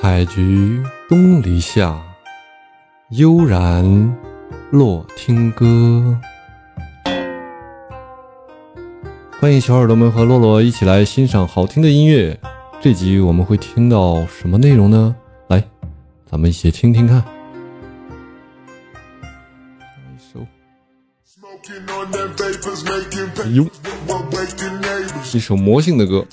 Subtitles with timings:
[0.00, 2.02] 采菊东篱下，
[3.10, 4.16] 悠然
[4.70, 6.18] 落听歌。
[9.38, 12.40] 欢迎小耳朵们和洛洛一起来欣赏好听的音乐。
[12.80, 15.14] 这集我们会听到什么内容呢？
[15.48, 15.62] 来，
[16.24, 17.22] 咱们一起听听看。
[20.16, 20.40] 一首，
[23.36, 23.66] 哎呦，
[25.34, 26.26] 一首魔性的歌。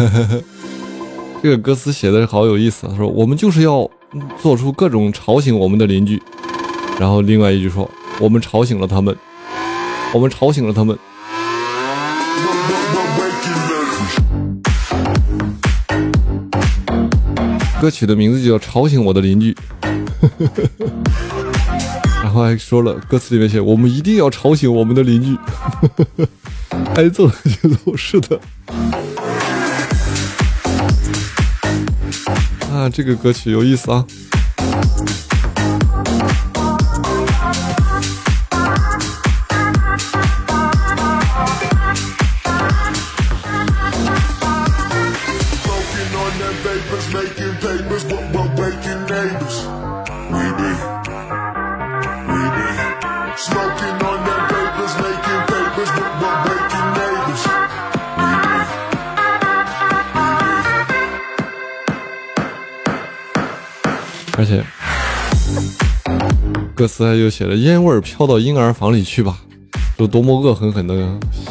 [1.42, 3.88] 这个歌词写的好有意思，他说我们就是要
[4.40, 6.22] 做出各种吵醒我们的邻居，
[6.98, 9.16] 然后另外一句说我们吵醒了他们，
[10.12, 10.98] 我们吵醒了他们。
[17.80, 19.54] 歌曲的名字就叫《吵醒我的邻居》，
[22.22, 25.34] 然后还说了歌词里面写我们一定要吵醒我们的邻居，
[26.94, 28.38] 挨揍的节奏，是的。
[32.70, 34.06] 啊，这个歌曲有意思啊！
[66.80, 69.36] 歌词还就写着“烟味飘到婴儿房里去吧”，
[70.00, 70.96] 有多么恶狠狠的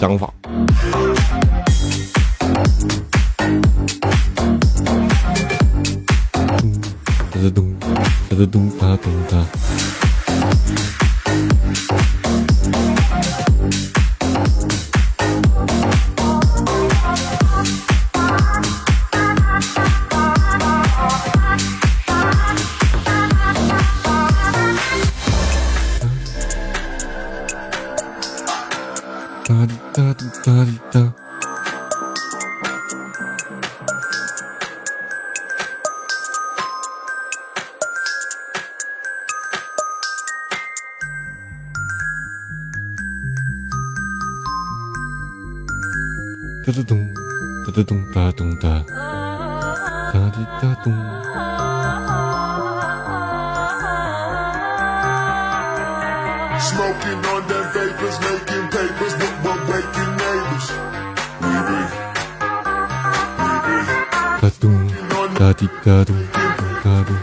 [0.00, 0.32] 想法！
[7.30, 7.76] 咚咚
[8.30, 9.28] 咚咚哒咚哒咚。
[9.30, 10.97] 哒
[30.48, 31.12] 哒嘟哒滴哒。
[46.64, 47.12] 哒哒咚，
[47.66, 48.64] 哒哒咚哒咚哒，
[50.14, 50.86] 哒滴哒咚。
[56.68, 60.17] Smoking on them vapors, making papers, but we're waking neighbors.
[64.40, 64.90] 哒咚，
[65.38, 66.16] 哒滴哒咚，
[66.82, 67.16] 哒咚。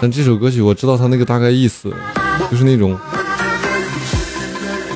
[0.00, 1.92] 但这首歌曲我知道它那个大概意思，
[2.50, 2.98] 就是那种，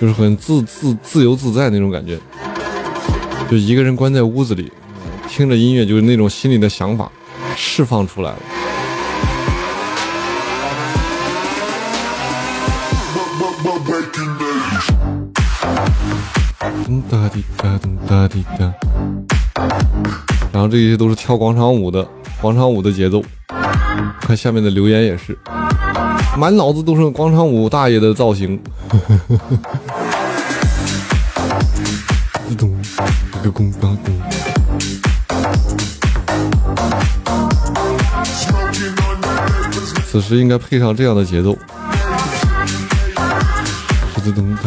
[0.00, 2.18] 就是很自自自由自在那种感觉，
[3.50, 4.72] 就一个人关在屋子里，
[5.28, 7.10] 听着音乐，就是那种心里的想法
[7.56, 8.38] 释放出来了。
[17.02, 18.72] 哒滴哒咚哒滴哒，
[20.52, 22.06] 然后这些都是跳广场舞的
[22.40, 23.22] 广场舞的节奏。
[24.20, 25.38] 看下面的留言也是，
[26.36, 28.60] 满脑子都是广场舞大爷的造型。
[32.56, 32.70] 咚，
[33.40, 34.20] 一个咚当咚，
[40.10, 41.56] 此时应该配上这样的节奏。
[44.24, 44.62] 咚咚哒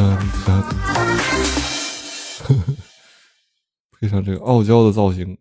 [0.46, 0.64] 哒
[4.08, 5.38] 配上这个傲娇的造型。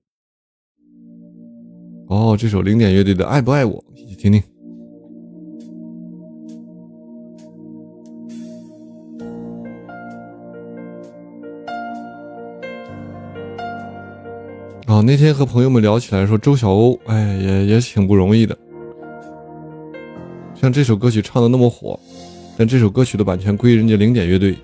[2.09, 4.43] 哦，这首零点乐队的《爱不爱我》，一起听听。
[14.89, 18.57] 啊、那天和朋友们聊起来说，周晓鸥，哎，也也挺不容易的。
[20.55, 21.99] 像这首歌曲唱的那么火，
[22.57, 24.57] 但这首歌曲的版权归人家零点乐队，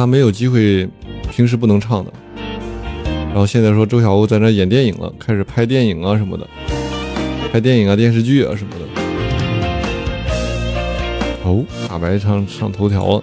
[0.00, 0.88] 他没有机会，
[1.30, 2.10] 平时不能唱的。
[3.28, 6.48] 然后现在说周晓鸥在那演电影了，开始拍电影啊什么的，
[7.52, 8.86] 拍电影啊电视剧啊什么的。
[11.44, 13.22] 哦，大白上上头条了。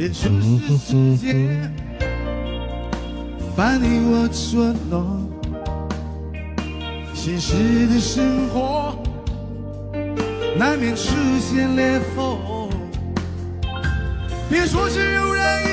[0.00, 1.70] 别说是时间
[3.54, 5.30] 把你我捉弄，
[7.12, 8.98] 现实的生活
[10.56, 12.38] 难免出现裂缝。
[14.48, 15.69] 别说是偶然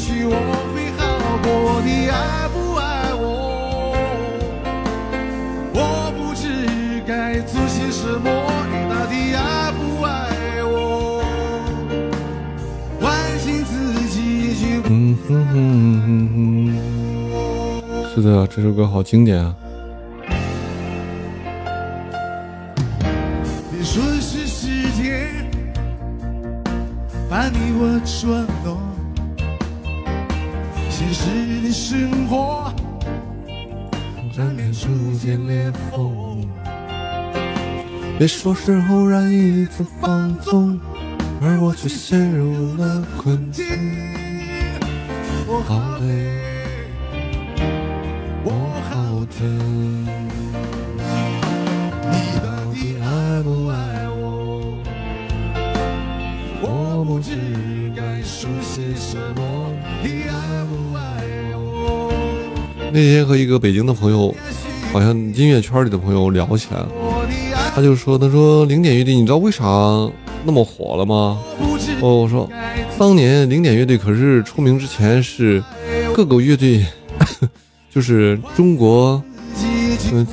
[0.00, 0.32] 许我
[0.72, 1.82] 会好过。
[1.84, 3.92] 你爱不爱我？
[5.74, 5.78] 我
[6.16, 6.42] 不知
[7.06, 8.26] 该做些什么，
[8.72, 10.08] 你到底爱不爱
[10.64, 11.22] 我？
[12.98, 13.72] 唤醒自
[14.08, 15.54] 己，却不嗯哼哼
[16.06, 16.08] 哼
[17.92, 19.54] 哼，是的，这首歌好经典啊！
[23.70, 25.28] 别说是时间
[27.28, 28.79] 把你我捉弄，
[31.90, 32.72] 生活
[34.38, 34.88] 难免出
[35.18, 36.48] 现裂缝。
[38.16, 40.78] 别说是偶然一次放纵，
[41.42, 43.66] 而我却陷入了困境。
[45.48, 46.30] 我好累，
[48.44, 48.52] 我
[48.88, 50.06] 好疼，
[52.06, 53.74] 你到底爱不爱
[54.10, 54.78] 我？
[56.62, 57.34] 我不知
[57.96, 61.19] 该说些什么，你爱不爱？
[62.92, 64.34] 那天和一个北京的朋友，
[64.92, 66.88] 好像音乐圈里的朋友聊起来了，
[67.74, 69.64] 他就说：“他说零点乐队，你知道为啥
[70.44, 71.38] 那么火了吗？”
[72.02, 72.50] 哦，我说，
[72.98, 75.62] 当年零点乐队可是出名之前是
[76.14, 76.84] 各个乐队，
[77.94, 79.22] 就是中国
[80.12, 80.26] 嗯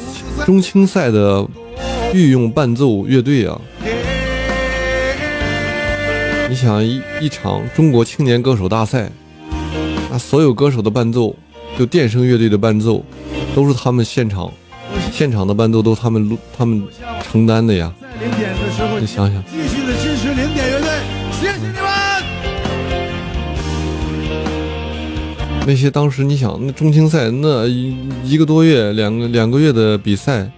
[0.45, 1.45] 中青赛的
[2.13, 3.60] 御用伴奏乐队啊。
[6.50, 9.12] 你想一一场中国青年歌手大赛，
[10.10, 11.36] 那所有歌手的伴奏，
[11.77, 13.06] 就电声乐队的伴奏，
[13.53, 14.51] 都是他们现场
[15.12, 16.83] 现场的伴奏都他们录他们
[17.24, 17.94] 承担的呀。
[18.01, 20.89] 在零点的时候，你想想，继续的支持零点乐队，
[21.39, 21.75] 谢谢你们。
[25.68, 30.50] 那些当时你想那中青赛那一一个多月两个两个月的比赛，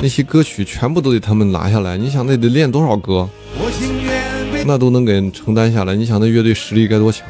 [0.00, 1.98] 那些歌曲全部都得他们拿下来。
[1.98, 3.28] 你想那得练多少歌，
[4.64, 5.96] 那都能给承担下来。
[5.96, 7.26] 你想那乐队实力该多强？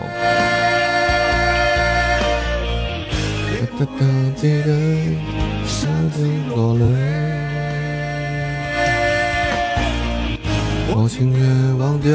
[10.98, 12.10] 我情愿忘掉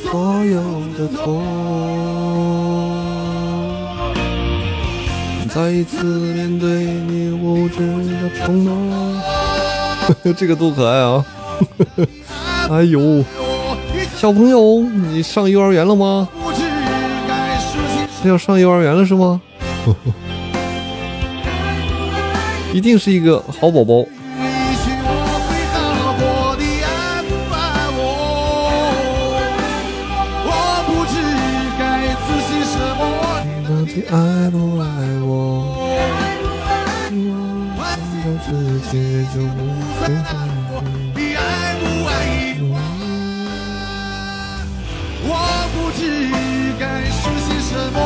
[0.00, 0.62] 所有
[0.96, 1.42] 的痛，
[5.54, 8.30] 再一次面对你无知的。
[10.34, 11.22] 这个多可爱啊！
[12.72, 13.22] 哎呦，
[14.16, 16.26] 小朋友，你上幼儿园了吗？
[18.24, 19.42] 要上幼儿园了是吗？
[22.72, 24.06] 一定是一个好宝宝。
[34.08, 34.86] 爱不爱
[35.22, 35.28] 我？
[37.12, 37.20] 我。
[38.44, 38.48] 自
[38.90, 38.92] 己
[39.32, 39.58] 就不
[40.00, 40.80] 会爱你。
[41.14, 41.40] 你爱
[41.78, 42.10] 不爱
[42.60, 42.74] 我？
[45.24, 45.30] 我
[45.72, 46.00] 不知
[46.78, 47.96] 该说些什么。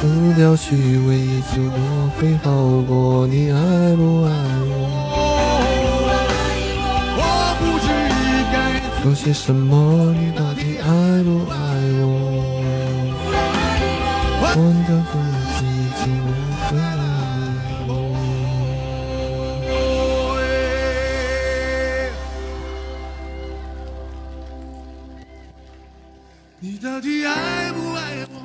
[0.00, 2.46] 撕掉虚伪，也就我会好
[2.86, 3.26] 过。
[3.26, 3.58] 你爱
[3.96, 4.30] 不爱
[4.68, 4.72] 我？
[7.18, 7.22] 我
[7.58, 7.86] 不知
[8.52, 8.56] 该
[9.02, 10.14] 做些什么？
[10.14, 10.86] 你到底爱
[11.24, 11.56] 不爱
[11.98, 12.06] 我？
[14.40, 14.94] 忘掉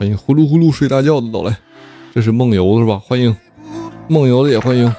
[0.04, 1.58] 欢迎呼噜呼噜睡大觉的到来，
[2.14, 3.00] 这是梦游是吧？
[3.00, 3.34] 欢迎
[4.10, 4.94] 梦游的也欢迎。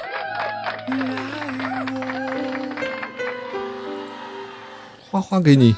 [5.11, 5.77] 花花给你，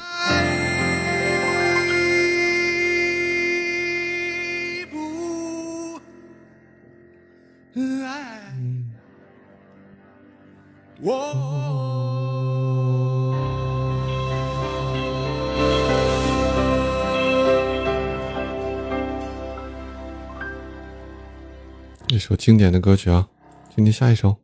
[22.09, 23.27] 一首经典的歌曲啊，
[23.75, 24.37] 听听下一首。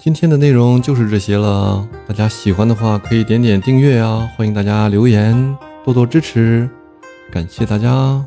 [0.00, 6.68] 今天的内容就是这些了，大家喜欢的话可以点点订阅啊，欢迎大家留言，多多支持，
[7.30, 8.26] 感谢大家。